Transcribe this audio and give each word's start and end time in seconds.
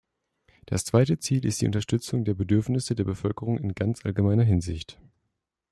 Das 0.65 0.83
zweite 0.83 1.19
Ziel 1.19 1.45
ist 1.45 1.61
die 1.61 1.67
Unterstützung 1.67 2.25
der 2.25 2.33
Bedürfnisse 2.33 2.95
der 2.95 3.03
Bevölkerung 3.03 3.59
in 3.59 3.75
ganz 3.75 4.03
allgemeiner 4.03 4.41
Hinsicht. 4.43 4.99